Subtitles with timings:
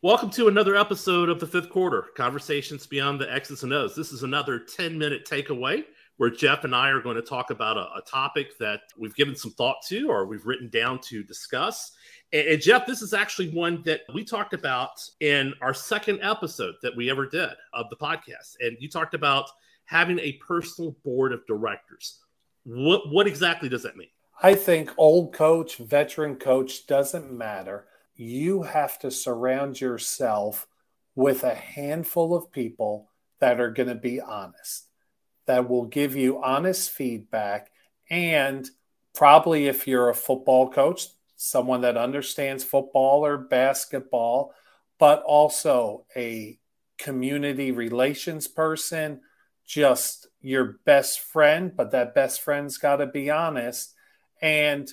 [0.00, 3.96] Welcome to another episode of the fifth quarter Conversations Beyond the X's and O's.
[3.96, 5.82] This is another 10 minute takeaway
[6.18, 9.34] where Jeff and I are going to talk about a, a topic that we've given
[9.34, 11.90] some thought to or we've written down to discuss.
[12.32, 16.76] And, and, Jeff, this is actually one that we talked about in our second episode
[16.80, 18.54] that we ever did of the podcast.
[18.60, 19.50] And you talked about
[19.86, 22.20] having a personal board of directors.
[22.62, 24.10] What, what exactly does that mean?
[24.40, 27.86] I think old coach, veteran coach doesn't matter
[28.18, 30.66] you have to surround yourself
[31.14, 34.88] with a handful of people that are going to be honest,
[35.46, 37.70] that will give you honest feedback.
[38.10, 38.68] And
[39.14, 44.52] probably if you're a football coach, someone that understands football or basketball,
[44.98, 46.58] but also a
[46.98, 49.20] community relations person,
[49.64, 53.94] just your best friend, but that best friend's got to be honest.
[54.42, 54.92] And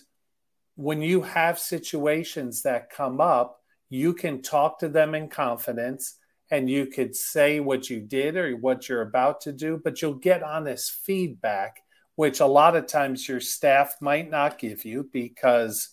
[0.75, 6.15] when you have situations that come up, you can talk to them in confidence
[6.51, 10.13] and you could say what you did or what you're about to do, but you'll
[10.13, 11.81] get honest feedback,
[12.15, 15.89] which a lot of times your staff might not give you because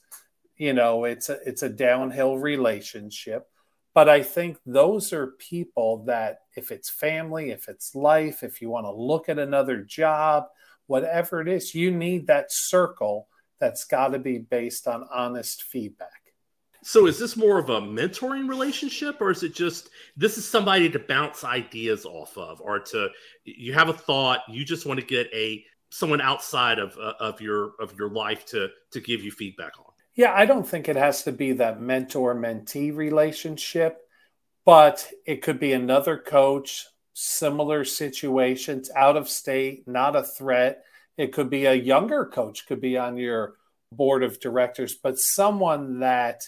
[0.57, 3.49] you know it's a it's a downhill relationship.
[3.95, 8.71] But I think those are people that if it's family, if it's life, if you
[8.71, 10.45] want to look at another job,
[10.87, 13.29] whatever it is, you need that circle
[13.63, 16.33] that's got to be based on honest feedback.
[16.83, 20.91] So is this more of a mentoring relationship or is it just this is somebody
[20.91, 23.09] to bounce ideas off of or to
[23.45, 27.41] you have a thought you just want to get a someone outside of uh, of
[27.41, 29.85] your of your life to to give you feedback on?
[30.17, 34.01] Yeah, I don't think it has to be that mentor mentee relationship,
[34.65, 40.83] but it could be another coach, similar situations, out of state, not a threat
[41.23, 43.55] it could be a younger coach, could be on your
[43.93, 46.43] board of directors, but someone that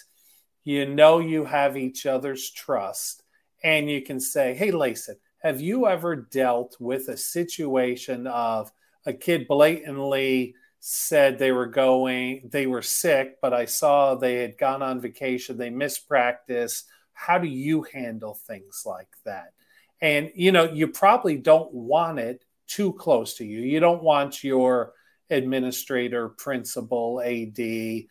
[0.65, 3.23] you know you have each other's trust
[3.63, 8.69] and you can say, Hey, Lason, have you ever dealt with a situation of
[9.05, 14.57] a kid blatantly said they were going, they were sick, but I saw they had
[14.57, 16.83] gone on vacation, they missed practice.
[17.13, 19.53] How do you handle things like that?
[20.01, 23.59] And, you know, you probably don't want it too close to you.
[23.61, 24.93] You don't want your
[25.29, 28.07] administrator, principal, AD, you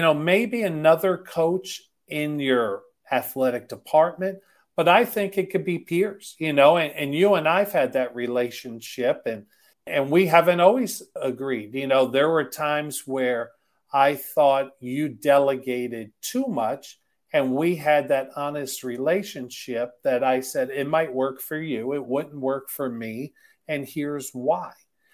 [0.00, 4.38] know, maybe another coach in your athletic department,
[4.76, 7.94] but I think it could be peers, you know, and, and you and I've had
[7.94, 9.46] that relationship and
[9.86, 11.74] and we haven't always agreed.
[11.74, 13.50] You know, there were times where
[13.92, 17.00] I thought you delegated too much
[17.32, 22.04] and we had that honest relationship that I said it might work for you, it
[22.04, 23.32] wouldn't work for me
[23.70, 24.72] and here's why.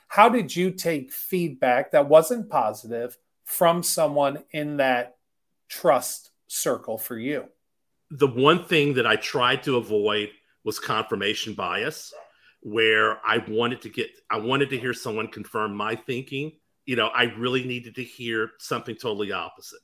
[0.08, 5.16] How did you take feedback that wasn't positive from someone in that
[5.68, 7.44] trust circle for you?
[8.10, 10.30] The one thing that I tried to avoid
[10.64, 12.14] was confirmation bias,
[12.62, 16.52] where I wanted to get, I wanted to hear someone confirm my thinking.
[16.86, 19.80] You know, I really needed to hear something totally opposite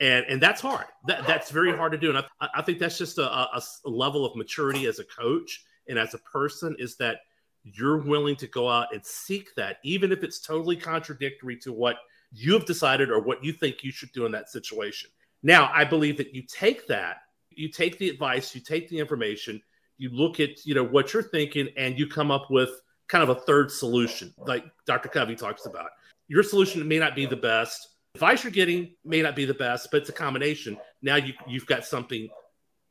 [0.00, 0.86] and and that's hard.
[1.06, 3.88] That, that's very hard to do, and I, I think that's just a, a, a,
[3.88, 7.18] level of maturity as a coach and as a person is that
[7.64, 11.96] you're willing to go out and seek that, even if it's totally contradictory to what
[12.30, 15.10] you have decided or what you think you should do in that situation.
[15.42, 17.18] Now, I believe that you take that,
[17.50, 19.62] you take the advice, you take the information,
[19.96, 22.70] you look at you know what you're thinking, and you come up with
[23.08, 25.08] kind of a third solution, like Dr.
[25.08, 25.90] Covey talks about.
[26.28, 27.88] Your solution may not be the best.
[28.14, 30.78] Advice you're getting may not be the best, but it's a combination.
[31.02, 32.28] Now you you've got something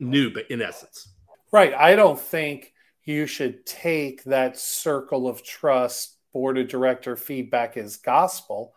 [0.00, 1.08] new, but in essence.
[1.52, 1.74] Right.
[1.74, 2.73] I don't think
[3.04, 8.74] you should take that circle of trust board of director feedback as gospel,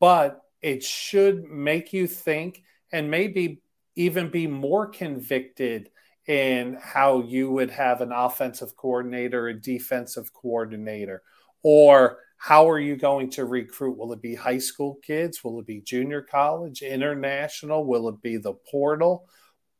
[0.00, 2.62] but it should make you think
[2.92, 3.62] and maybe
[3.96, 5.90] even be more convicted
[6.26, 11.22] in how you would have an offensive coordinator, a defensive coordinator,
[11.62, 13.96] or how are you going to recruit?
[13.96, 15.42] Will it be high school kids?
[15.42, 17.84] Will it be junior college, international?
[17.84, 19.28] Will it be the portal?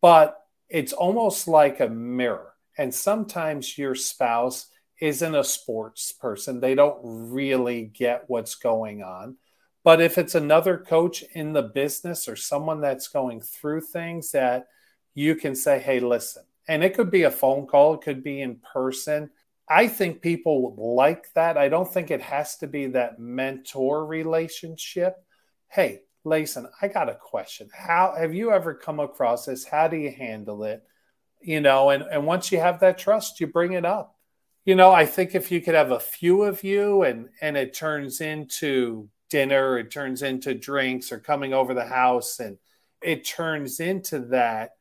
[0.01, 0.37] But
[0.69, 4.69] it's almost like a mirror and sometimes your spouse
[5.01, 9.37] isn't a sports person, they don't really get what's going on.
[9.85, 14.67] But if it's another coach in the business or someone that's going through things that
[15.15, 18.41] you can say, hey, listen, and it could be a phone call, it could be
[18.41, 19.31] in person.
[19.69, 21.57] I think people like that.
[21.57, 25.17] I don't think it has to be that mentor relationship.
[25.69, 27.69] Hey, Lason, I got a question.
[27.73, 29.65] How have you ever come across this?
[29.65, 30.83] How do you handle it?
[31.41, 34.17] You know, and, and once you have that trust, you bring it up.
[34.65, 37.75] You know, I think if you could have a few of you and and it
[37.75, 42.59] turns into dinner, it turns into drinks or coming over the house and
[43.01, 44.73] it turns into that,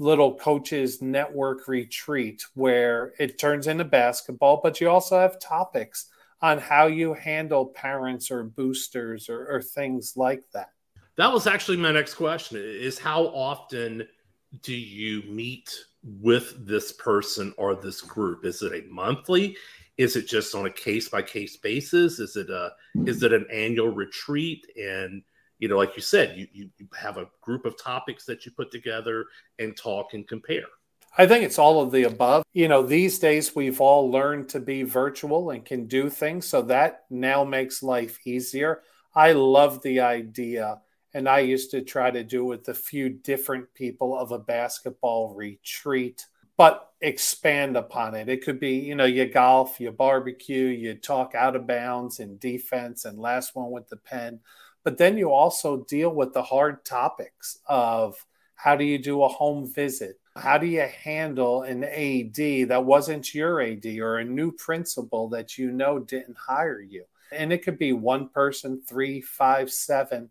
[0.00, 6.06] little coaches network retreat where it turns into basketball, but you also have topics
[6.40, 10.70] on how you handle parents or boosters or, or things like that.
[11.16, 14.08] That was actually my next question is how often
[14.62, 15.70] do you meet
[16.02, 18.44] with this person or this group?
[18.44, 19.56] Is it a monthly?
[19.98, 22.18] Is it just on a case by case basis?
[22.18, 22.72] Is it a
[23.06, 24.66] is it an annual retreat?
[24.76, 25.22] And
[25.58, 28.52] you know, like you said, you, you, you have a group of topics that you
[28.52, 29.26] put together
[29.58, 30.64] and talk and compare.
[31.18, 32.44] I think it's all of the above.
[32.52, 36.46] You know, these days we've all learned to be virtual and can do things.
[36.46, 38.82] So that now makes life easier.
[39.14, 40.80] I love the idea.
[41.14, 45.34] And I used to try to do with a few different people of a basketball
[45.34, 46.26] retreat,
[46.56, 48.28] but expand upon it.
[48.28, 52.38] It could be, you know, you golf, you barbecue, you talk out of bounds and
[52.38, 54.40] defense, and last one with the pen.
[54.84, 58.16] But then you also deal with the hard topics of
[58.54, 60.20] how do you do a home visit?
[60.36, 65.58] How do you handle an AD that wasn't your AD or a new principal that
[65.58, 67.04] you know didn't hire you?
[67.32, 70.30] And it could be one person, three, five, seven.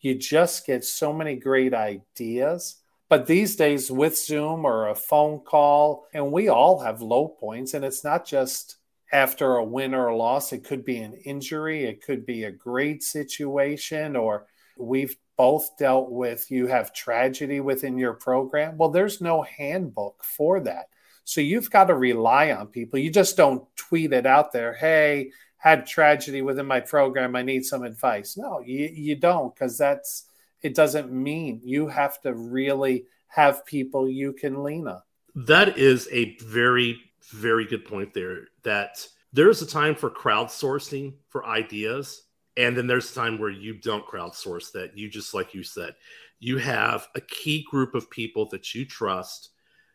[0.00, 2.76] You just get so many great ideas.
[3.08, 7.74] But these days, with Zoom or a phone call, and we all have low points,
[7.74, 8.76] and it's not just
[9.12, 10.52] after a win or a loss.
[10.52, 14.46] It could be an injury, it could be a great situation, or
[14.76, 18.76] we've both dealt with you have tragedy within your program.
[18.76, 20.88] Well, there's no handbook for that.
[21.24, 22.98] So you've got to rely on people.
[22.98, 24.74] You just don't tweet it out there.
[24.74, 27.34] Hey, had tragedy within my program.
[27.36, 28.36] I need some advice.
[28.36, 30.26] No, you, you don't, because that's
[30.62, 35.02] it doesn't mean you have to really have people you can lean on.
[35.34, 37.00] That is a very
[37.32, 42.22] very good point there that there's a time for crowdsourcing for ideas
[42.56, 45.94] and then there's a time where you don't crowdsource that you just like you said
[46.38, 49.50] you have a key group of people that you trust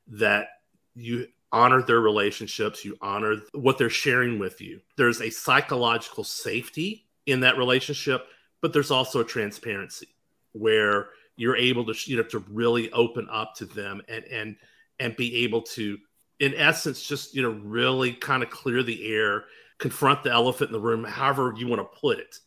[0.08, 0.48] that
[0.94, 4.80] you honor their relationships you honor what they're sharing with you.
[4.98, 8.28] There's a psychological safety in that relationship
[8.62, 10.08] but there's also a transparency
[10.54, 14.56] where you're able to you know to really open up to them and and
[15.00, 15.98] and be able to
[16.42, 19.46] in essence, just you know, really kind of clear the air,
[19.78, 22.40] confront the elephant in the room, however you want to put it,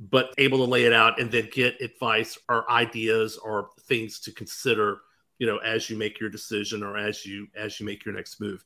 [0.00, 4.32] but able to lay it out and then get advice or ideas or things to
[4.32, 4.98] consider,
[5.38, 8.40] you know, as you make your decision or as you as you make your next
[8.40, 8.64] move.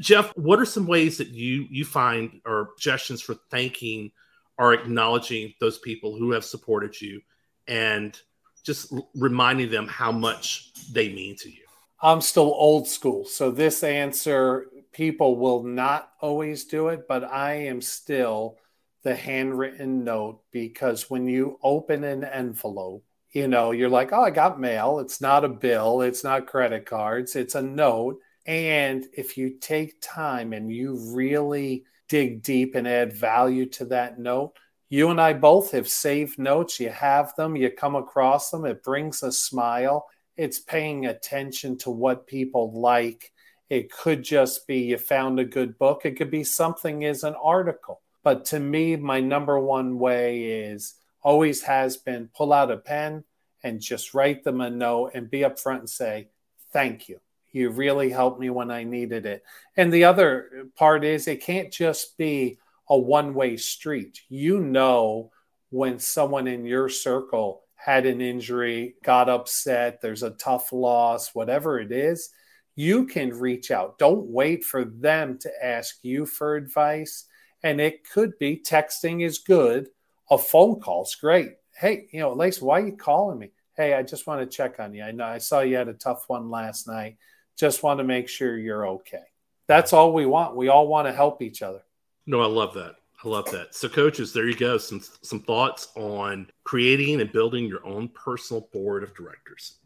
[0.00, 4.10] Jeff, what are some ways that you you find or suggestions for thanking
[4.58, 7.20] or acknowledging those people who have supported you
[7.66, 8.20] and
[8.64, 11.64] just reminding them how much they mean to you?
[12.00, 13.24] I'm still old school.
[13.24, 18.56] So this answer, people will not always do it, but I am still
[19.02, 24.30] the handwritten note because when you open an envelope, you know, you're like, oh, I
[24.30, 25.00] got mail.
[25.00, 28.18] It's not a bill, it's not credit cards, it's a note.
[28.46, 34.18] And if you take time and you really dig deep and add value to that
[34.18, 34.54] note,
[34.88, 36.80] you and I both have saved notes.
[36.80, 40.06] You have them, you come across them, it brings a smile
[40.38, 43.32] it's paying attention to what people like.
[43.68, 46.02] It could just be you found a good book.
[46.06, 48.00] It could be something is an article.
[48.22, 53.24] But to me, my number one way is always has been pull out a pen
[53.62, 56.28] and just write them a note and be upfront and say,
[56.72, 57.18] thank you.
[57.50, 59.42] You really helped me when I needed it.
[59.76, 64.20] And the other part is it can't just be a one way street.
[64.28, 65.30] You know,
[65.70, 71.78] when someone in your circle had an injury, got upset, there's a tough loss, whatever
[71.78, 72.30] it is,
[72.74, 73.98] you can reach out.
[73.98, 77.24] Don't wait for them to ask you for advice.
[77.62, 79.88] And it could be texting is good,
[80.30, 81.52] a phone call call's great.
[81.76, 83.50] Hey, you know, Lace, why are you calling me?
[83.76, 85.04] Hey, I just want to check on you.
[85.04, 87.16] I know I saw you had a tough one last night.
[87.56, 89.24] Just want to make sure you're okay.
[89.66, 90.56] That's all we want.
[90.56, 91.82] We all want to help each other.
[92.26, 92.96] No, I love that.
[93.24, 93.74] I love that.
[93.74, 94.78] So, coaches, there you go.
[94.78, 99.78] Some some thoughts on creating and building your own personal board of directors.